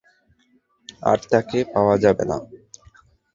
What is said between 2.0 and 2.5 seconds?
যাবে না।